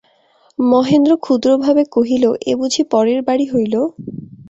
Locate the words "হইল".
3.53-3.73